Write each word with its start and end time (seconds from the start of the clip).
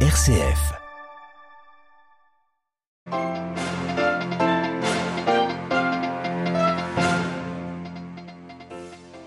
RCF. 0.00 0.85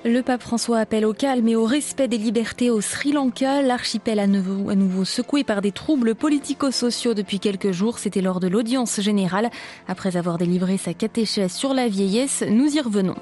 Le 0.09 0.23
pape 0.23 0.41
François 0.41 0.79
appelle 0.79 1.05
au 1.05 1.13
calme 1.13 1.47
et 1.49 1.55
au 1.55 1.65
respect 1.65 2.07
des 2.07 2.17
libertés 2.17 2.71
au 2.71 2.81
Sri 2.81 3.11
Lanka. 3.11 3.61
L'archipel 3.61 4.17
à 4.17 4.25
nouveau, 4.25 5.05
secoué 5.05 5.43
par 5.43 5.61
des 5.61 5.71
troubles 5.71 6.15
politico-sociaux 6.15 7.13
depuis 7.13 7.39
quelques 7.39 7.69
jours. 7.69 7.99
C'était 7.99 8.23
lors 8.23 8.39
de 8.39 8.47
l'audience 8.47 9.01
générale. 9.01 9.51
Après 9.87 10.17
avoir 10.17 10.39
délivré 10.39 10.77
sa 10.77 10.95
catéchèse 10.95 11.53
sur 11.53 11.75
la 11.75 11.87
vieillesse, 11.87 12.43
nous 12.49 12.75
y 12.75 12.81
revenons. 12.81 13.13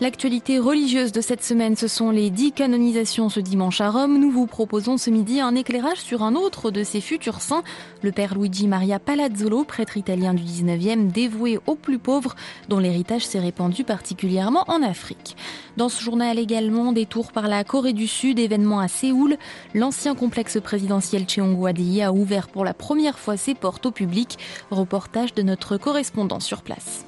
L'actualité 0.00 0.60
religieuse 0.60 1.10
de 1.10 1.20
cette 1.20 1.42
semaine, 1.42 1.74
ce 1.74 1.88
sont 1.88 2.12
les 2.12 2.30
dix 2.30 2.52
canonisations 2.52 3.30
ce 3.30 3.40
dimanche 3.40 3.80
à 3.80 3.90
Rome. 3.90 4.16
Nous 4.20 4.30
vous 4.30 4.46
proposons 4.46 4.96
ce 4.96 5.10
midi 5.10 5.40
un 5.40 5.56
éclairage 5.56 5.98
sur 5.98 6.22
un 6.22 6.36
autre 6.36 6.70
de 6.70 6.84
ses 6.84 7.00
futurs 7.00 7.40
saints, 7.40 7.64
le 8.02 8.12
père 8.12 8.36
Luigi 8.36 8.68
Maria 8.68 9.00
Palazzolo, 9.00 9.64
prêtre 9.64 9.96
italien 9.96 10.34
du 10.34 10.44
19e, 10.44 11.10
dévoué 11.10 11.58
aux 11.66 11.74
plus 11.74 11.98
pauvres, 11.98 12.36
dont 12.68 12.78
l'héritage 12.78 13.26
s'est 13.26 13.40
répandu 13.40 13.82
particulièrement 13.82 14.62
en 14.68 14.84
Afrique. 14.84 15.36
Dans 15.76 15.88
ce 15.88 16.00
journal 16.02 16.27
également, 16.36 16.92
des 16.92 17.06
tours 17.06 17.32
par 17.32 17.48
la 17.48 17.64
Corée 17.64 17.94
du 17.94 18.06
Sud, 18.06 18.38
événement 18.38 18.80
à 18.80 18.88
Séoul. 18.88 19.38
L'ancien 19.72 20.14
complexe 20.14 20.60
présidentiel 20.60 21.28
Cheongwadi 21.28 22.02
a 22.02 22.12
ouvert 22.12 22.48
pour 22.48 22.64
la 22.64 22.74
première 22.74 23.18
fois 23.18 23.36
ses 23.36 23.54
portes 23.54 23.86
au 23.86 23.90
public. 23.90 24.36
Reportage 24.70 25.32
de 25.32 25.42
notre 25.42 25.78
correspondant 25.78 26.40
sur 26.40 26.62
place. 26.62 27.06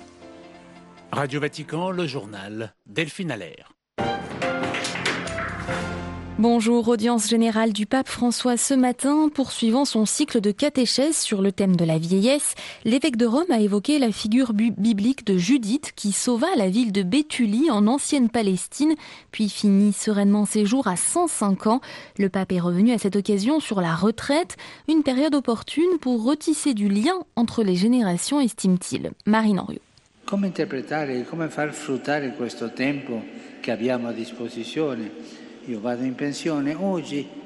Radio 1.12 1.40
Vatican, 1.40 1.90
le 1.90 2.06
journal 2.06 2.72
Delphine 2.86 3.32
Allaire. 3.32 3.72
Bonjour, 6.40 6.88
audience 6.88 7.28
générale 7.28 7.74
du 7.74 7.84
pape 7.84 8.08
François 8.08 8.56
ce 8.56 8.72
matin. 8.72 9.28
Poursuivant 9.28 9.84
son 9.84 10.06
cycle 10.06 10.40
de 10.40 10.52
catéchèse 10.52 11.18
sur 11.18 11.42
le 11.42 11.52
thème 11.52 11.76
de 11.76 11.84
la 11.84 11.98
vieillesse, 11.98 12.54
l'évêque 12.86 13.18
de 13.18 13.26
Rome 13.26 13.50
a 13.50 13.60
évoqué 13.60 13.98
la 13.98 14.10
figure 14.10 14.54
biblique 14.54 15.26
de 15.26 15.36
Judith 15.36 15.92
qui 15.94 16.12
sauva 16.12 16.46
la 16.56 16.70
ville 16.70 16.92
de 16.92 17.02
Béthulie 17.02 17.70
en 17.70 17.86
ancienne 17.86 18.30
Palestine, 18.30 18.94
puis 19.32 19.50
finit 19.50 19.92
sereinement 19.92 20.46
ses 20.46 20.64
jours 20.64 20.86
à 20.86 20.96
105 20.96 21.66
ans. 21.66 21.82
Le 22.16 22.30
pape 22.30 22.52
est 22.52 22.60
revenu 22.60 22.92
à 22.92 22.98
cette 22.98 23.16
occasion 23.16 23.60
sur 23.60 23.82
la 23.82 23.94
retraite, 23.94 24.56
une 24.88 25.02
période 25.02 25.34
opportune 25.34 25.98
pour 26.00 26.24
retisser 26.24 26.72
du 26.72 26.88
lien 26.88 27.18
entre 27.36 27.62
les 27.62 27.76
générations, 27.76 28.40
estime-t-il. 28.40 29.10
Marine 29.26 29.60
Henriot. 29.60 29.82
Come 30.24 30.46
interpretare, 30.46 31.22
come 31.28 31.50
far 31.50 31.74
fruttare 31.74 32.32
questo 32.34 32.72
tempo 32.72 33.22
che 33.60 33.72
abbiamo 33.72 34.08
a 34.08 34.12
disposizione? 34.12 35.39
Io 35.70 35.78
vado 35.78 36.02
in 36.02 36.16
pensione 36.16 36.74
oggi 36.74 37.39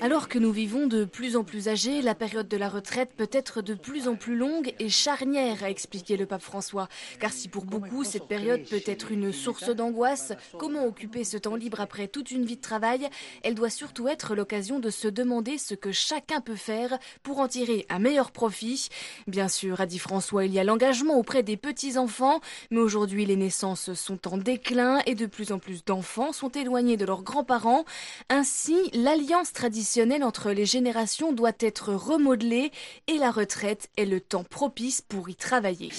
Alors 0.00 0.28
que 0.28 0.38
nous 0.38 0.52
vivons 0.52 0.86
de 0.86 1.04
plus 1.04 1.36
en 1.36 1.44
plus 1.44 1.68
âgés, 1.68 2.00
la 2.00 2.14
période 2.14 2.48
de 2.48 2.56
la 2.56 2.68
retraite 2.68 3.10
peut 3.16 3.28
être 3.32 3.62
de 3.62 3.74
plus 3.74 4.08
en 4.08 4.14
plus 4.14 4.36
longue 4.36 4.74
et 4.78 4.88
charnière, 4.88 5.64
a 5.64 5.70
expliqué 5.70 6.16
le 6.16 6.26
pape 6.26 6.42
François. 6.42 6.88
Car 7.20 7.32
si 7.32 7.48
pour 7.48 7.64
beaucoup 7.64 8.04
cette 8.04 8.26
période 8.26 8.64
peut 8.68 8.82
être 8.86 9.12
une 9.12 9.32
source 9.32 9.68
d'angoisse, 9.70 10.32
comment 10.58 10.86
occuper 10.86 11.24
ce 11.24 11.36
temps 11.36 11.56
libre 11.56 11.80
après 11.80 12.08
toute 12.08 12.30
une 12.30 12.44
vie 12.44 12.56
de 12.56 12.62
travail? 12.62 13.08
Elle 13.42 13.54
doit 13.54 13.70
surtout 13.70 14.08
être 14.08 14.34
l'occasion 14.34 14.78
de 14.78 14.90
se 14.90 15.08
demander 15.08 15.58
ce 15.58 15.74
que 15.74 15.92
chacun 15.92 16.40
peut 16.40 16.56
faire 16.56 16.98
pour 17.22 17.40
en 17.40 17.48
tirer 17.48 17.86
un 17.88 17.98
meilleur 17.98 18.30
profit. 18.30 18.88
Bien 19.26 19.48
sûr, 19.48 19.80
a 19.80 19.86
dit 19.86 19.98
François, 19.98 20.44
il 20.44 20.52
y 20.52 20.58
a 20.58 20.64
l'engagement 20.64 21.18
auprès 21.18 21.42
des 21.42 21.56
petits-enfants, 21.56 22.40
mais 22.70 22.80
aujourd'hui 22.80 23.26
les 23.26 23.36
naissances 23.36 23.92
sont 23.94 24.28
en 24.28 24.38
déclin 24.38 25.00
et 25.06 25.14
de 25.14 25.26
plus 25.26 25.52
en 25.52 25.58
plus 25.58 25.84
d'enfants 25.84 26.32
sont 26.32 26.50
éloignés 26.50 26.96
de 26.96 27.04
leurs 27.04 27.22
grands-parents. 27.22 27.84
Ainsi, 28.28 28.76
l'alliance 28.92 29.52
traditionnelle 29.56 30.22
entre 30.22 30.50
les 30.52 30.66
générations 30.66 31.32
doit 31.32 31.56
être 31.60 31.94
remodelée 31.94 32.70
et 33.08 33.16
la 33.16 33.30
retraite 33.30 33.88
est 33.96 34.04
le 34.04 34.20
temps 34.20 34.44
propice 34.44 35.00
pour 35.00 35.30
y 35.30 35.34
travailler. 35.34 35.90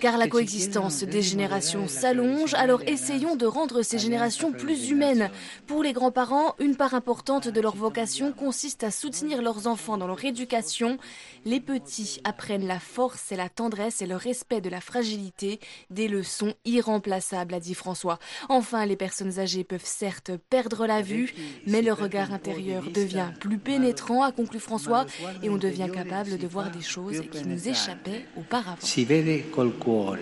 Car 0.00 0.18
la 0.18 0.28
coexistence 0.28 1.02
des 1.02 1.22
générations 1.22 1.88
s'allonge, 1.88 2.52
alors 2.54 2.82
essayons 2.86 3.36
de 3.36 3.46
rendre 3.46 3.82
ces 3.82 3.98
générations 3.98 4.52
plus 4.52 4.90
humaines. 4.90 5.30
Pour 5.66 5.82
les 5.82 5.94
grands-parents, 5.94 6.54
une 6.58 6.76
part 6.76 6.92
importante 6.94 7.48
de 7.48 7.60
leur 7.60 7.74
vocation 7.74 8.32
consiste 8.32 8.84
à 8.84 8.90
soutenir 8.90 9.40
leurs 9.40 9.66
enfants 9.66 9.96
dans 9.96 10.06
leur 10.06 10.22
éducation. 10.24 10.98
Les 11.46 11.60
petits 11.60 12.20
apprennent 12.24 12.66
la 12.66 12.78
force 12.78 13.32
et 13.32 13.36
la 13.36 13.48
tendresse 13.48 14.02
et 14.02 14.06
le 14.06 14.16
respect 14.16 14.60
de 14.60 14.68
la 14.68 14.80
fragilité, 14.80 15.58
des 15.90 16.08
leçons 16.08 16.52
irremplaçables, 16.64 17.54
a 17.54 17.60
dit 17.60 17.74
François. 17.74 18.18
Enfin, 18.50 18.84
les 18.84 18.96
personnes 18.96 19.38
âgées 19.38 19.64
peuvent 19.64 19.80
certes 19.84 20.32
perdre 20.50 20.86
la 20.86 21.00
vue, 21.00 21.34
mais 21.66 21.80
leur 21.80 21.98
regard 21.98 22.32
intérieur 22.32 22.84
devient 22.92 23.30
plus 23.40 23.58
pénétrant, 23.58 24.22
a 24.22 24.32
conclu 24.32 24.60
François, 24.60 25.06
et 25.42 25.48
on 25.48 25.56
devient 25.56 25.88
capable 25.92 26.38
de 26.38 26.41
voir 26.46 26.70
des 26.70 26.82
choses 26.82 27.20
qui 27.30 27.46
nous 27.46 27.68
échappaient 27.68 28.26
auparavant. 28.36 28.76
Si 28.80 29.04
vede 29.04 29.50
col 29.50 29.72
cuore. 29.78 30.16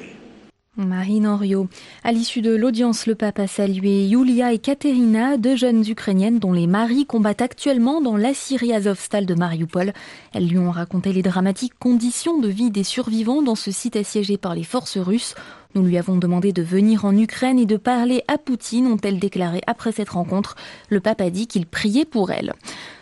Marine 0.76 1.26
Henriot. 1.26 1.68
À 2.04 2.12
l'issue 2.12 2.42
de 2.42 2.54
l'audience, 2.54 3.06
le 3.06 3.14
pape 3.14 3.40
a 3.40 3.46
salué 3.46 4.06
Yulia 4.06 4.52
et 4.52 4.58
Katerina, 4.58 5.36
deux 5.36 5.56
jeunes 5.56 5.84
ukrainiennes 5.86 6.38
dont 6.38 6.52
les 6.52 6.68
maris 6.68 7.06
combattent 7.06 7.42
actuellement 7.42 8.00
dans 8.00 8.16
la 8.16 8.34
Syrie 8.34 8.72
Azovstal 8.72 9.26
de 9.26 9.34
Mariupol. 9.34 9.92
Elles 10.32 10.46
lui 10.46 10.58
ont 10.58 10.70
raconté 10.70 11.12
les 11.12 11.22
dramatiques 11.22 11.78
conditions 11.78 12.38
de 12.38 12.48
vie 12.48 12.70
des 12.70 12.84
survivants 12.84 13.42
dans 13.42 13.56
ce 13.56 13.72
site 13.72 13.96
assiégé 13.96 14.38
par 14.38 14.54
les 14.54 14.62
forces 14.62 14.96
russes. 14.96 15.34
Nous 15.74 15.84
lui 15.84 15.98
avons 15.98 16.16
demandé 16.16 16.52
de 16.52 16.62
venir 16.62 17.04
en 17.04 17.16
Ukraine 17.16 17.58
et 17.58 17.66
de 17.66 17.76
parler 17.76 18.22
à 18.26 18.38
Poutine, 18.38 18.86
ont-elles 18.86 19.20
déclaré 19.20 19.60
après 19.66 19.92
cette 19.92 20.08
rencontre. 20.08 20.56
Le 20.88 21.00
pape 21.00 21.20
a 21.20 21.30
dit 21.30 21.46
qu'il 21.46 21.66
priait 21.66 22.04
pour 22.04 22.32
elles. 22.32 22.54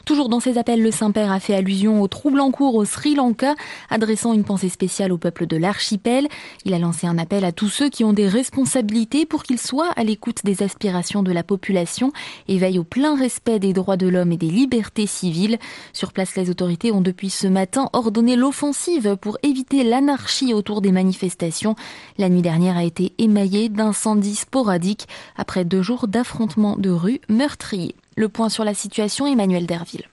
Toujours 0.08 0.30
dans 0.30 0.40
ses 0.40 0.56
appels, 0.56 0.82
le 0.82 0.90
Saint-Père 0.90 1.30
a 1.30 1.38
fait 1.38 1.54
allusion 1.54 2.00
aux 2.00 2.08
troubles 2.08 2.40
en 2.40 2.50
cours 2.50 2.76
au 2.76 2.86
Sri 2.86 3.14
Lanka, 3.14 3.54
adressant 3.90 4.32
une 4.32 4.42
pensée 4.42 4.70
spéciale 4.70 5.12
au 5.12 5.18
peuple 5.18 5.46
de 5.46 5.58
l'archipel. 5.58 6.28
Il 6.64 6.72
a 6.72 6.78
lancé 6.78 7.06
un 7.06 7.18
appel 7.18 7.44
à 7.44 7.52
tous 7.52 7.68
ceux 7.68 7.90
qui 7.90 8.04
ont 8.04 8.14
des 8.14 8.26
responsabilités 8.26 9.26
pour 9.26 9.42
qu'ils 9.42 9.60
soient 9.60 9.90
à 9.96 10.04
l'écoute 10.04 10.46
des 10.46 10.62
aspirations 10.62 11.22
de 11.22 11.30
la 11.30 11.42
population 11.42 12.10
et 12.48 12.56
veillent 12.56 12.78
au 12.78 12.84
plein 12.84 13.18
respect 13.18 13.58
des 13.58 13.74
droits 13.74 13.98
de 13.98 14.08
l'homme 14.08 14.32
et 14.32 14.38
des 14.38 14.48
libertés 14.48 15.06
civiles. 15.06 15.58
Sur 15.92 16.14
place, 16.14 16.36
les 16.36 16.48
autorités 16.48 16.90
ont 16.90 17.02
depuis 17.02 17.28
ce 17.28 17.46
matin 17.46 17.90
ordonné 17.92 18.34
l'offensive 18.34 19.18
pour 19.20 19.36
éviter 19.42 19.84
l'anarchie 19.84 20.54
autour 20.54 20.80
des 20.80 20.90
manifestations. 20.90 21.76
La 22.16 22.30
nuit 22.30 22.40
dernière 22.40 22.78
a 22.78 22.84
été 22.84 23.12
émaillée 23.18 23.68
d'incendies 23.68 24.36
sporadiques 24.36 25.06
après 25.36 25.66
deux 25.66 25.82
jours 25.82 26.08
d'affrontements 26.08 26.78
de 26.78 26.88
rue 26.88 27.20
meurtriers. 27.28 27.94
Le 28.18 28.28
point 28.28 28.48
sur 28.48 28.64
la 28.64 28.74
situation, 28.74 29.28
Emmanuel 29.28 29.64
Derville. 29.64 30.08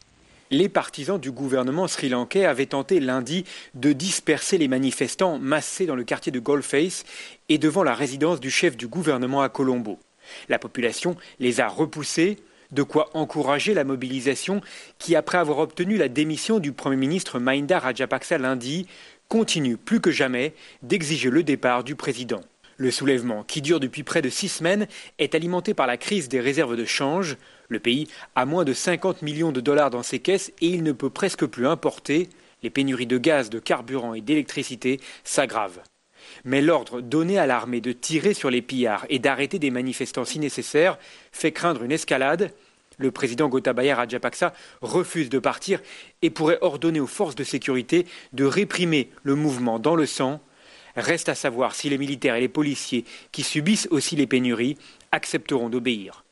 Les 0.51 0.69
partisans 0.69 1.19
du 1.19 1.31
gouvernement 1.31 1.87
sri-lankais 1.87 2.45
avaient 2.45 2.67
tenté 2.67 2.99
lundi 2.99 3.45
de 3.73 3.93
disperser 3.93 4.59
les 4.59 4.67
manifestants 4.67 5.39
massés 5.39 5.87
dans 5.87 5.95
le 5.95 6.03
quartier 6.03 6.31
de 6.31 6.37
Goldface 6.37 7.03
et 7.49 7.57
devant 7.57 7.81
la 7.81 7.95
résidence 7.95 8.39
du 8.39 8.51
chef 8.51 8.77
du 8.77 8.87
gouvernement 8.87 9.41
à 9.41 9.49
Colombo. 9.49 9.97
La 10.49 10.59
population 10.59 11.15
les 11.39 11.61
a 11.61 11.67
repoussés, 11.67 12.37
de 12.71 12.83
quoi 12.83 13.09
encourager 13.15 13.73
la 13.73 13.83
mobilisation 13.83 14.61
qui, 14.99 15.15
après 15.15 15.39
avoir 15.39 15.57
obtenu 15.57 15.97
la 15.97 16.07
démission 16.07 16.59
du 16.59 16.73
Premier 16.73 16.97
ministre 16.97 17.39
Mahinda 17.39 17.79
Rajapaksa 17.79 18.37
lundi, 18.37 18.85
continue 19.29 19.77
plus 19.77 19.99
que 19.99 20.11
jamais 20.11 20.53
d'exiger 20.83 21.31
le 21.31 21.41
départ 21.41 21.83
du 21.83 21.95
président. 21.95 22.41
Le 22.77 22.91
soulèvement, 22.91 23.43
qui 23.43 23.61
dure 23.61 23.79
depuis 23.79 24.03
près 24.03 24.21
de 24.21 24.29
six 24.29 24.49
semaines, 24.49 24.87
est 25.17 25.33
alimenté 25.33 25.73
par 25.73 25.87
la 25.87 25.95
crise 25.95 26.27
des 26.27 26.41
réserves 26.41 26.75
de 26.75 26.83
change. 26.83 27.37
Le 27.69 27.79
pays 27.79 28.07
a 28.35 28.45
moins 28.45 28.65
de 28.65 28.73
50 28.73 29.21
millions 29.21 29.53
de 29.53 29.61
dollars 29.61 29.89
dans 29.89 30.03
ses 30.03 30.19
caisses 30.19 30.51
et 30.59 30.67
il 30.67 30.83
ne 30.83 30.91
peut 30.91 31.09
presque 31.09 31.45
plus 31.45 31.67
importer. 31.67 32.27
Les 32.63 32.69
pénuries 32.69 33.07
de 33.07 33.17
gaz, 33.17 33.49
de 33.49 33.59
carburant 33.59 34.13
et 34.13 34.21
d'électricité 34.21 34.99
s'aggravent. 35.23 35.83
Mais 36.43 36.61
l'ordre 36.61 36.99
donné 36.99 37.37
à 37.37 37.45
l'armée 37.45 37.79
de 37.79 37.93
tirer 37.93 38.33
sur 38.33 38.49
les 38.49 38.61
pillards 38.61 39.05
et 39.07 39.19
d'arrêter 39.19 39.57
des 39.57 39.71
manifestants 39.71 40.25
si 40.25 40.39
nécessaire 40.39 40.97
fait 41.31 41.53
craindre 41.53 41.83
une 41.83 41.91
escalade. 41.93 42.51
Le 42.97 43.11
président 43.11 43.47
Gotabaya 43.47 43.95
Rajapaksa 43.95 44.53
refuse 44.81 45.29
de 45.29 45.39
partir 45.39 45.81
et 46.21 46.29
pourrait 46.29 46.59
ordonner 46.61 46.99
aux 46.99 47.07
forces 47.07 47.35
de 47.35 47.43
sécurité 47.43 48.05
de 48.33 48.45
réprimer 48.45 49.11
le 49.23 49.35
mouvement 49.35 49.79
dans 49.79 49.95
le 49.95 50.05
sang. 50.05 50.41
Reste 50.95 51.29
à 51.29 51.35
savoir 51.35 51.75
si 51.75 51.89
les 51.89 51.97
militaires 51.97 52.35
et 52.35 52.41
les 52.41 52.47
policiers, 52.47 53.05
qui 53.31 53.43
subissent 53.43 53.87
aussi 53.91 54.15
les 54.15 54.27
pénuries, 54.27 54.77
accepteront 55.11 55.69
d'obéir. 55.69 56.23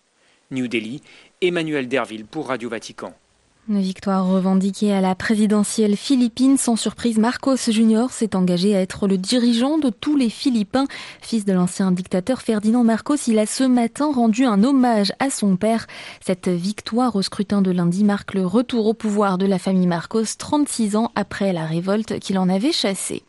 New 0.52 0.68
Delhi, 0.68 1.02
Emmanuel 1.42 1.88
Derville 1.88 2.26
pour 2.26 2.48
Radio 2.48 2.70
Vatican. 2.70 3.14
Une 3.70 3.80
victoire 3.80 4.28
revendiquée 4.28 4.92
à 4.92 5.00
la 5.00 5.16
présidentielle 5.16 5.96
philippine. 5.96 6.58
Sans 6.58 6.76
surprise, 6.76 7.18
Marcos 7.18 7.56
Junior 7.70 8.12
s'est 8.12 8.36
engagé 8.36 8.76
à 8.76 8.82
être 8.82 9.08
le 9.08 9.18
dirigeant 9.18 9.78
de 9.78 9.90
tous 9.90 10.18
les 10.18 10.30
Philippins. 10.30 10.86
Fils 11.22 11.46
de 11.46 11.54
l'ancien 11.54 11.94
dictateur 11.94 12.42
Ferdinand 12.42 12.84
Marcos, 12.84 13.16
il 13.28 13.40
a 13.40 13.46
ce 13.46 13.64
matin 13.64 14.12
rendu 14.14 14.44
un 14.46 14.66
hommage 14.66 15.14
à 15.20 15.30
son 15.30 15.56
père. 15.56 15.88
Cette 16.20 16.50
victoire 16.50 17.16
au 17.16 17.22
scrutin 17.22 17.62
de 17.62 17.72
lundi 17.72 18.04
marque 18.04 18.34
le 18.34 18.46
retour 18.46 18.86
au 18.86 18.94
pouvoir 18.94 19.38
de 19.38 19.46
la 19.46 19.60
famille 19.60 19.88
Marcos 19.88 20.36
36 20.38 20.98
ans 20.98 21.12
après 21.16 21.54
la 21.54 21.66
révolte 21.66 22.20
qu'il 22.20 22.38
en 22.38 22.50
avait 22.50 22.74
chassée. 22.74 23.24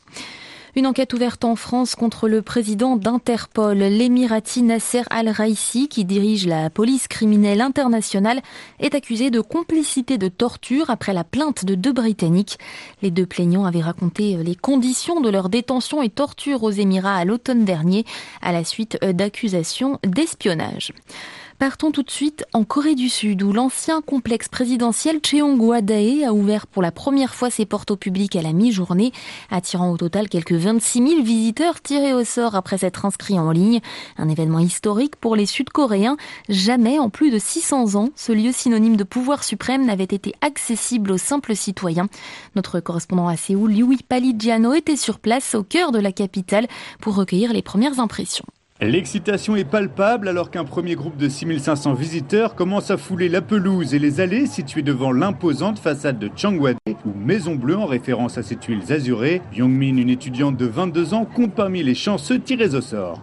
Une 0.77 0.89
enquête 0.89 1.15
ouverte 1.15 1.45
en 1.45 1.55
France 1.55 1.95
contre 1.95 2.27
le 2.27 2.43
président 2.43 2.97
d'Interpol, 2.97 3.79
l'émirati 3.79 4.61
Nasser 4.63 5.03
Al-Raisi, 5.09 5.87
qui 5.87 6.05
dirige 6.05 6.49
la 6.49 6.69
police 6.69 7.07
criminelle 7.07 7.61
internationale, 7.61 8.43
est 8.81 8.97
accusé 8.97 9.31
de 9.31 9.41
complicité 9.41 10.19
de 10.19 10.27
torture 10.27 10.91
après 10.91 11.13
la 11.13 11.23
plainte 11.23 11.65
de 11.65 11.77
deux 11.77 11.93
Britanniques. 11.93 12.59
Les 13.03 13.13
deux 13.13 13.25
plaignants 13.25 13.67
avaient 13.67 13.83
raconté 13.83 14.37
les 14.37 14.57
conditions 14.57 15.21
de 15.21 15.31
leur 15.31 15.49
détention 15.49 16.03
et 16.03 16.11
torture 16.11 16.65
aux 16.65 16.73
Émirats 16.73 17.19
à 17.19 17.25
l'automne 17.25 17.65
dernier, 17.65 18.05
à 18.43 18.51
la 18.51 18.65
suite 18.65 18.99
d'accusations 19.01 20.01
d'espionnage. 20.03 20.93
Partons 21.65 21.93
tout 21.93 22.03
de 22.03 22.11
suite 22.11 22.45
en 22.53 22.63
Corée 22.63 22.95
du 22.95 23.09
Sud 23.09 23.43
où 23.43 23.51
l'ancien 23.51 24.03
complexe 24.03 24.49
présidentiel 24.49 25.21
Cheongwa-dae 25.23 26.23
a 26.27 26.35
ouvert 26.35 26.67
pour 26.67 26.83
la 26.83 26.93
première 26.93 27.35
fois 27.35 27.49
ses 27.49 27.65
portes 27.65 27.91
au 27.91 27.97
public 27.97 28.37
à 28.37 28.43
la 28.43 28.53
mi-journée, 28.53 29.13
attirant 29.51 29.91
au 29.91 29.97
total 29.97 30.29
quelques 30.29 30.53
26 30.53 31.09
000 31.09 31.23
visiteurs 31.23 31.81
tirés 31.81 32.13
au 32.13 32.23
sort 32.23 32.55
après 32.55 32.77
s'être 32.77 33.07
inscrits 33.07 33.39
en 33.39 33.51
ligne. 33.51 33.81
Un 34.19 34.29
événement 34.29 34.59
historique 34.59 35.17
pour 35.17 35.37
les 35.37 35.47
Sud-Coréens. 35.47 36.19
Jamais 36.51 36.99
en 36.99 37.09
plus 37.09 37.31
de 37.31 37.39
600 37.39 37.95
ans, 37.95 38.11
ce 38.15 38.33
lieu 38.33 38.53
synonyme 38.53 38.99
de 38.99 39.05
pouvoir 39.05 39.43
suprême 39.43 39.87
n'avait 39.87 40.05
été 40.05 40.35
accessible 40.43 41.13
aux 41.13 41.17
simples 41.17 41.57
citoyens. 41.57 42.09
Notre 42.57 42.81
correspondant 42.81 43.29
à 43.29 43.39
Séoul, 43.39 43.73
Louis 43.73 44.01
Paligiano, 44.07 44.75
était 44.75 44.97
sur 44.97 45.19
place 45.19 45.55
au 45.55 45.63
cœur 45.63 45.93
de 45.93 45.99
la 45.99 46.13
capitale 46.13 46.67
pour 47.01 47.15
recueillir 47.15 47.55
les 47.55 47.63
premières 47.63 48.01
impressions. 48.01 48.45
L'excitation 48.87 49.57
est 49.57 49.65
palpable 49.65 50.29
alors 50.29 50.51
qu'un 50.51 50.65
premier 50.65 50.95
groupe 50.95 51.17
de 51.17 51.31
6500 51.31 51.95
visiteurs 51.95 52.55
commence 52.55 52.91
à 52.91 52.99
fouler 52.99 53.31
la 53.31 53.41
pelouse 53.41 53.95
et 53.95 53.99
les 53.99 54.21
allées 54.21 54.47
situées 54.47 54.83
devant 54.83 55.11
l'imposante 55.11 55.79
façade 55.79 56.19
de 56.19 56.31
Changwade 56.37 56.77
Maison 57.25 57.55
Bleue 57.55 57.79
en 57.79 57.87
référence 57.87 58.37
à 58.37 58.43
ces 58.43 58.57
tuiles 58.57 58.93
azurées. 58.93 59.41
Youngmin, 59.55 59.97
une 59.97 60.11
étudiante 60.11 60.59
de 60.59 60.67
22 60.67 61.15
ans, 61.15 61.25
compte 61.25 61.55
parmi 61.55 61.83
les 61.83 61.95
chanceux 61.95 62.39
tirés 62.39 62.75
au 62.75 62.83
sort. 62.83 63.19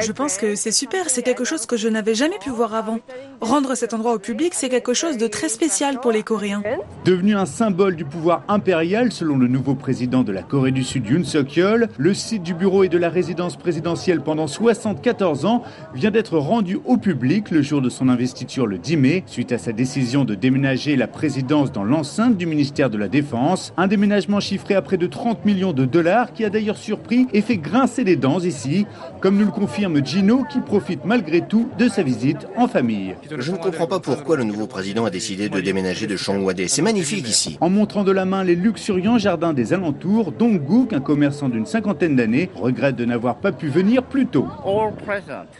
Je 0.00 0.12
pense 0.12 0.36
que 0.36 0.54
c'est 0.54 0.70
super, 0.70 1.10
c'est 1.10 1.22
quelque 1.22 1.44
chose 1.44 1.66
que 1.66 1.76
je 1.76 1.88
n'avais 1.88 2.14
jamais 2.14 2.38
pu 2.38 2.50
voir 2.50 2.74
avant. 2.74 3.00
Rendre 3.40 3.74
cet 3.74 3.92
endroit 3.92 4.14
au 4.14 4.20
public, 4.20 4.54
c'est 4.54 4.68
quelque 4.68 4.94
chose 4.94 5.16
de 5.16 5.26
très 5.26 5.48
spécial 5.48 5.98
pour 6.00 6.12
les 6.12 6.22
Coréens. 6.22 6.62
Devenu 7.04 7.34
un 7.34 7.46
symbole 7.46 7.96
du 7.96 8.04
pouvoir 8.04 8.44
impérial 8.46 9.10
selon 9.10 9.36
le 9.36 9.48
nouveau 9.48 9.74
président 9.74 10.22
de 10.22 10.30
la 10.30 10.42
Corée 10.42 10.70
du 10.70 10.84
Sud, 10.84 11.08
Yoon 11.08 11.24
Suk-yeol, 11.24 11.88
le 11.98 12.14
site 12.14 12.44
du 12.44 12.54
bureau 12.54 12.84
et 12.84 12.88
de 12.88 12.98
la 12.98 13.08
résidence 13.08 13.56
présidentielle 13.56 14.20
pendant 14.20 14.46
60 14.46 15.02
14 15.02 15.44
ans, 15.44 15.64
vient 15.94 16.12
d'être 16.12 16.38
rendu 16.38 16.78
au 16.84 16.98
public 16.98 17.50
le 17.50 17.62
jour 17.62 17.82
de 17.82 17.88
son 17.88 18.08
investiture 18.08 18.68
le 18.68 18.78
10 18.78 18.96
mai, 18.96 19.24
suite 19.26 19.50
à 19.50 19.58
sa 19.58 19.72
décision 19.72 20.24
de 20.24 20.36
déménager 20.36 20.94
la 20.94 21.08
présidence 21.08 21.72
dans 21.72 21.84
l'enceinte 21.84 22.36
du 22.36 22.46
ministère 22.46 22.90
de 22.90 22.98
la 22.98 23.08
Défense. 23.08 23.39
Un 23.78 23.86
déménagement 23.86 24.38
chiffré 24.38 24.74
à 24.74 24.82
près 24.82 24.98
de 24.98 25.06
30 25.06 25.46
millions 25.46 25.72
de 25.72 25.86
dollars 25.86 26.34
qui 26.34 26.44
a 26.44 26.50
d'ailleurs 26.50 26.76
surpris 26.76 27.26
et 27.32 27.40
fait 27.40 27.56
grincer 27.56 28.04
les 28.04 28.16
dents 28.16 28.38
ici, 28.38 28.86
comme 29.22 29.38
nous 29.38 29.46
le 29.46 29.50
confirme 29.50 30.04
Gino 30.04 30.44
qui 30.44 30.60
profite 30.60 31.06
malgré 31.06 31.40
tout 31.40 31.70
de 31.78 31.88
sa 31.88 32.02
visite 32.02 32.46
en 32.58 32.68
famille. 32.68 33.14
Je 33.38 33.50
ne 33.50 33.56
comprends 33.56 33.86
pas 33.86 33.98
pourquoi 33.98 34.36
le 34.36 34.44
nouveau 34.44 34.66
président 34.66 35.06
a 35.06 35.10
décidé 35.10 35.48
de 35.48 35.58
déménager 35.60 36.06
de 36.06 36.16
Chongwade. 36.16 36.60
C'est 36.68 36.82
magnifique 36.82 37.26
ici. 37.26 37.56
En 37.62 37.70
montrant 37.70 38.04
de 38.04 38.12
la 38.12 38.26
main 38.26 38.44
les 38.44 38.54
luxuriants 38.54 39.16
jardins 39.16 39.54
des 39.54 39.72
alentours, 39.72 40.32
Donggook, 40.32 40.92
un 40.92 41.00
commerçant 41.00 41.48
d'une 41.48 41.64
cinquantaine 41.64 42.16
d'années, 42.16 42.50
regrette 42.54 42.96
de 42.96 43.06
n'avoir 43.06 43.36
pas 43.36 43.52
pu 43.52 43.68
venir 43.68 44.02
plus 44.02 44.26
tôt. 44.26 44.48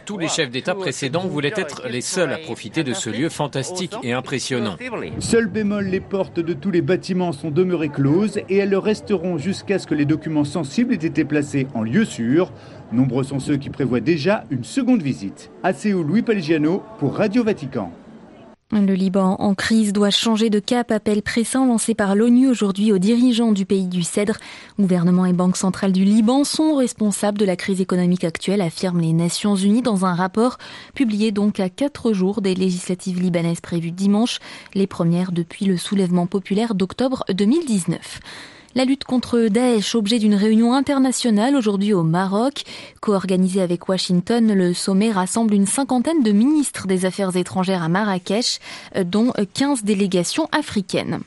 Tous 0.05 0.19
les 0.19 0.27
chefs 0.27 0.51
d'État 0.51 0.75
précédents 0.75 1.25
voulaient 1.25 1.53
être 1.55 1.87
les 1.89 2.01
seuls 2.01 2.31
à 2.31 2.37
profiter 2.37 2.83
de 2.83 2.93
ce 2.93 3.09
lieu 3.09 3.29
fantastique 3.29 3.95
et 4.03 4.13
impressionnant. 4.13 4.77
Seul 5.17 5.47
bémol, 5.47 5.85
les 5.85 5.99
portes 5.99 6.39
de 6.39 6.53
tous 6.53 6.69
les 6.69 6.83
bâtiments 6.83 7.31
sont 7.31 7.49
demeurées 7.49 7.70
et 8.49 8.57
elles 8.57 8.69
le 8.69 8.77
resteront 8.77 9.37
jusqu'à 9.37 9.79
ce 9.79 9.87
que 9.87 9.95
les 9.95 10.05
documents 10.05 10.43
sensibles 10.43 10.93
aient 10.93 11.07
été 11.07 11.23
placés 11.23 11.67
en 11.73 11.83
lieu 11.83 12.05
sûr. 12.05 12.51
Nombreux 12.91 13.23
sont 13.23 13.39
ceux 13.39 13.57
qui 13.57 13.69
prévoient 13.69 13.99
déjà 13.99 14.43
une 14.51 14.63
seconde 14.63 15.01
visite. 15.01 15.51
À 15.63 15.73
Séoul, 15.73 16.05
Louis 16.05 16.21
Paligiano 16.21 16.83
pour 16.99 17.15
Radio 17.15 17.43
Vatican. 17.43 17.91
Le 18.73 18.93
Liban 18.93 19.35
en 19.39 19.53
crise 19.53 19.91
doit 19.91 20.11
changer 20.11 20.49
de 20.49 20.59
cap, 20.59 20.91
appel 20.91 21.21
pressant 21.21 21.65
lancé 21.65 21.93
par 21.93 22.15
l'ONU 22.15 22.47
aujourd'hui 22.47 22.93
aux 22.93 22.99
dirigeants 22.99 23.51
du 23.51 23.65
pays 23.65 23.87
du 23.87 24.01
Cèdre. 24.01 24.37
Gouvernement 24.79 25.25
et 25.25 25.33
Banque 25.33 25.57
centrale 25.57 25.91
du 25.91 26.05
Liban 26.05 26.45
sont 26.45 26.75
responsables 26.75 27.37
de 27.37 27.43
la 27.43 27.57
crise 27.57 27.81
économique 27.81 28.23
actuelle, 28.23 28.61
affirment 28.61 29.01
les 29.01 29.11
Nations 29.11 29.57
Unies 29.57 29.81
dans 29.81 30.05
un 30.05 30.15
rapport 30.15 30.57
publié 30.95 31.33
donc 31.33 31.59
à 31.59 31.67
quatre 31.67 32.13
jours 32.13 32.41
des 32.41 32.55
législatives 32.55 33.21
libanaises 33.21 33.59
prévues 33.59 33.91
dimanche, 33.91 34.39
les 34.73 34.87
premières 34.87 35.33
depuis 35.33 35.65
le 35.65 35.75
soulèvement 35.75 36.25
populaire 36.25 36.73
d'octobre 36.73 37.25
2019. 37.29 38.21
La 38.73 38.85
lutte 38.85 39.03
contre 39.03 39.49
Daesh, 39.49 39.95
objet 39.95 40.17
d'une 40.17 40.33
réunion 40.33 40.73
internationale 40.73 41.57
aujourd'hui 41.57 41.93
au 41.93 42.03
Maroc. 42.03 42.63
Co-organisée 43.01 43.61
avec 43.61 43.89
Washington, 43.89 44.53
le 44.53 44.73
sommet 44.73 45.11
rassemble 45.11 45.53
une 45.53 45.65
cinquantaine 45.65 46.23
de 46.23 46.31
ministres 46.31 46.87
des 46.87 47.05
Affaires 47.05 47.35
étrangères 47.35 47.83
à 47.83 47.89
Marrakech, 47.89 48.59
dont 49.03 49.33
15 49.53 49.83
délégations 49.83 50.47
africaines. 50.53 51.19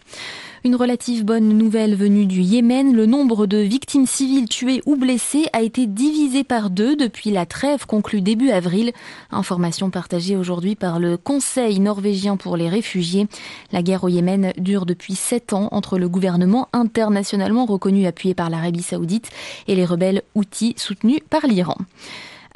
Une 0.66 0.76
relative 0.76 1.26
bonne 1.26 1.58
nouvelle 1.58 1.94
venue 1.94 2.25
du 2.25 2.40
Yémen, 2.40 2.96
le 2.96 3.05
nombre 3.05 3.46
de 3.46 3.58
victimes 3.58 4.06
civiles 4.06 4.49
tuées 4.49 4.81
ou 4.87 4.96
blessées 4.96 5.44
a 5.52 5.61
été 5.61 5.87
divisé 5.87 6.43
par 6.43 6.70
deux 6.70 6.96
depuis 6.96 7.31
la 7.31 7.44
trêve 7.44 7.84
conclue 7.84 8.22
début 8.22 8.49
avril. 8.49 8.93
Information 9.31 9.90
partagée 9.90 10.37
aujourd'hui 10.37 10.75
par 10.75 11.00
le 11.00 11.19
Conseil 11.19 11.81
norvégien 11.81 12.38
pour 12.38 12.56
les 12.56 12.70
réfugiés. 12.70 13.26
La 13.72 13.82
guerre 13.82 14.05
au 14.05 14.08
Yémen 14.08 14.55
dure 14.56 14.87
depuis 14.87 15.16
sept 15.16 15.52
ans 15.52 15.69
entre 15.70 15.99
le 15.99 16.08
gouvernement 16.08 16.69
internationalement 16.72 17.66
reconnu 17.66 18.06
appuyé 18.06 18.34
par 18.34 18.49
l'Arabie 18.49 18.82
saoudite 18.82 19.28
et 19.69 19.75
les 19.75 19.84
rebelles 19.84 20.22
houthis 20.34 20.72
soutenus 20.78 21.20
par 21.28 21.46
l'Iran. 21.46 21.76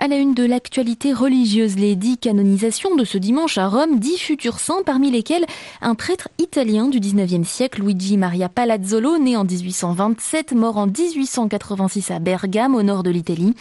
À 0.01 0.07
la 0.07 0.15
une 0.15 0.33
de 0.33 0.45
l'actualité 0.45 1.13
religieuse, 1.13 1.75
les 1.75 1.97
dix 1.97 2.19
canonisations 2.19 2.95
de 2.95 3.05
ce 3.05 3.19
dimanche 3.19 3.59
à 3.59 3.67
Rome, 3.67 3.99
dix 3.99 4.17
futurs 4.17 4.61
saints, 4.61 4.85
parmi 4.87 5.11
lesquels 5.11 5.45
un 5.81 5.97
prêtre 5.97 6.29
italien 6.39 6.87
du 6.87 7.01
19e 7.01 7.43
siècle, 7.43 7.83
Luigi 7.83 8.17
Maria 8.17 8.49
Palazzolo, 8.49 9.19
né 9.19 9.37
en 9.37 9.43
1827, 9.43 10.53
mort 10.53 10.77
en 10.77 10.87
1886 10.87 12.13
à 12.13 12.21
Bergame, 12.21 12.77
au 12.77 12.85
nord 12.85 13.03
de 13.03 13.11
l'Italie. 13.11 13.57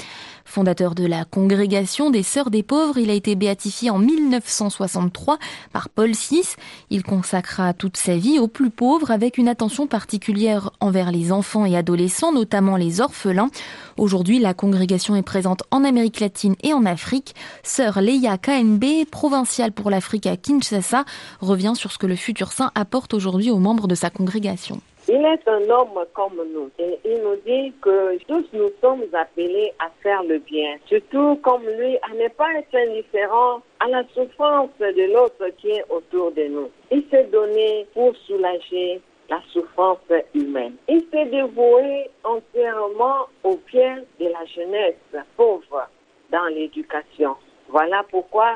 Fondateur 0.47 0.95
de 0.95 1.05
la 1.05 1.25
congrégation 1.25 2.09
des 2.09 2.23
Sœurs 2.23 2.49
des 2.49 2.63
Pauvres, 2.63 2.97
il 2.97 3.09
a 3.09 3.13
été 3.13 3.35
béatifié 3.35 3.89
en 3.89 3.99
1963 3.99 5.37
par 5.73 5.89
Paul 5.89 6.11
VI. 6.11 6.55
Il 6.89 7.03
consacra 7.03 7.73
toute 7.73 7.97
sa 7.97 8.15
vie 8.15 8.39
aux 8.39 8.47
plus 8.47 8.69
pauvres 8.69 9.11
avec 9.11 9.37
une 9.37 9.49
attention 9.49 9.87
particulière 9.87 10.71
envers 10.79 11.11
les 11.11 11.33
enfants 11.33 11.65
et 11.65 11.75
adolescents, 11.75 12.31
notamment 12.31 12.77
les 12.77 13.01
orphelins. 13.01 13.49
Aujourd'hui, 13.97 14.39
la 14.39 14.53
congrégation 14.53 15.17
est 15.17 15.21
présente 15.21 15.63
en 15.69 15.83
Amérique 15.83 16.21
latine 16.21 16.55
et 16.63 16.73
en 16.73 16.85
Afrique. 16.85 17.35
Sœur 17.61 17.99
Leia 17.99 18.37
KNB, 18.37 19.05
provinciale 19.11 19.73
pour 19.73 19.91
l'Afrique 19.91 20.27
à 20.27 20.37
Kinshasa, 20.37 21.03
revient 21.41 21.73
sur 21.75 21.91
ce 21.91 21.97
que 21.97 22.07
le 22.07 22.15
futur 22.15 22.53
saint 22.53 22.71
apporte 22.73 23.13
aujourd'hui 23.13 23.51
aux 23.51 23.59
membres 23.59 23.89
de 23.89 23.95
sa 23.95 24.09
congrégation. 24.09 24.81
Il 25.09 25.23
est 25.23 25.47
un 25.47 25.69
homme 25.69 26.03
comme 26.13 26.41
nous 26.53 26.69
et 26.77 26.99
il 27.05 27.21
nous 27.21 27.37
dit 27.45 27.71
que 27.81 28.17
tous 28.25 28.45
nous 28.51 28.69
sommes 28.81 29.05
appelés 29.13 29.71
à 29.79 29.89
faire 30.03 30.21
le 30.23 30.39
bien, 30.39 30.75
surtout 30.85 31.37
comme 31.43 31.63
lui, 31.65 31.97
à 31.97 32.13
ne 32.13 32.27
pas 32.27 32.53
être 32.55 32.75
indifférent 32.75 33.61
à 33.79 33.87
la 33.87 34.03
souffrance 34.13 34.69
de 34.79 35.13
l'autre 35.13 35.47
qui 35.59 35.69
est 35.69 35.85
autour 35.89 36.33
de 36.33 36.43
nous. 36.47 36.69
Il 36.91 37.05
s'est 37.09 37.23
donné 37.25 37.87
pour 37.93 38.13
soulager 38.25 39.01
la 39.29 39.39
souffrance 39.53 39.99
humaine. 40.33 40.75
Il 40.89 41.01
s'est 41.09 41.25
dévoué 41.25 42.09
entièrement 42.25 43.27
au 43.45 43.57
bien 43.71 44.03
de 44.19 44.25
la 44.25 44.45
jeunesse 44.45 45.25
pauvre 45.37 45.87
dans 46.31 46.47
l'éducation. 46.47 47.37
Voilà 47.69 48.03
pourquoi 48.09 48.55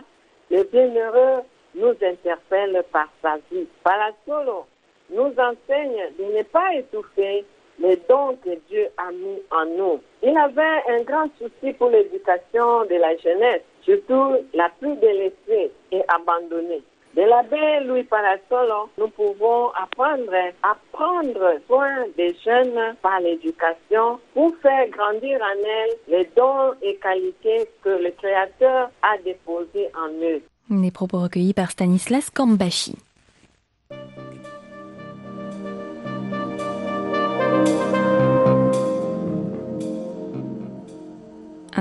le 0.50 0.64
bienheureux 0.64 1.44
nous 1.76 1.96
interpelle 2.02 2.84
par 2.92 3.08
sa 3.22 3.38
vie. 3.50 3.68
Par 3.84 3.98
la 3.98 4.12
solo, 4.26 4.66
nous 5.12 5.34
enseigne 5.38 6.10
de 6.18 6.38
ne 6.38 6.44
pas 6.44 6.74
étouffer 6.76 7.46
les 7.80 8.00
dons 8.10 8.38
que 8.44 8.58
Dieu 8.70 8.88
a 8.98 9.12
mis 9.12 9.42
en 9.52 9.66
nous. 9.66 10.00
Il 10.24 10.38
avait 10.38 10.84
un 10.90 11.02
grand 11.04 11.28
souci 11.38 11.74
pour 11.74 11.90
l'éducation 11.90 12.86
de 12.86 12.96
la 12.96 13.16
jeunesse, 13.18 13.64
surtout 13.82 14.36
la 14.54 14.70
plus 14.80 14.96
délaissée 14.98 15.72
et 15.92 16.02
abandonnée. 16.08 16.84
De 17.16 17.24
l'abbé 17.24 17.86
Louis 17.86 18.04
Parasolo, 18.04 18.90
nous 18.98 19.10
pouvons 19.10 19.70
apprendre 19.72 20.34
à 20.64 20.78
prendre 20.94 21.60
soin 21.68 22.06
des 22.16 22.34
jeunes 22.46 22.96
par 23.02 23.20
l'éducation 23.20 24.18
pour 24.34 24.56
faire 24.62 24.88
grandir 24.90 25.42
en 25.42 25.60
elles 25.60 25.96
les 26.08 26.30
dons 26.38 26.74
et 26.82 26.96
qualités 26.96 27.68
que 27.84 27.90
le 27.90 28.12
Créateur 28.12 28.92
a 29.02 29.18
déposés 29.26 29.90
en 29.94 30.10
eux. 30.24 30.42
Des 30.70 30.92
propos 30.92 31.20
recueillis 31.20 31.54
par 31.54 31.72
Stanislas 31.72 32.30
Kambashi. 32.30 32.96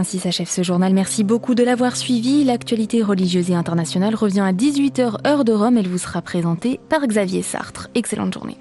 Ainsi 0.01 0.19
s'achève 0.19 0.49
ce 0.49 0.63
journal. 0.63 0.95
Merci 0.95 1.25
beaucoup 1.25 1.55
de 1.55 1.63
l'avoir 1.63 1.95
suivi. 1.95 2.43
L'actualité 2.43 3.03
religieuse 3.03 3.51
et 3.51 3.55
internationale 3.55 4.15
revient 4.15 4.41
à 4.41 4.55
18h 4.55 5.27
heure 5.27 5.45
de 5.45 5.53
Rome. 5.53 5.77
Elle 5.77 5.89
vous 5.89 5.99
sera 5.99 6.23
présentée 6.23 6.81
par 6.89 7.07
Xavier 7.07 7.43
Sartre. 7.43 7.89
Excellente 7.95 8.33
journée. 8.33 8.57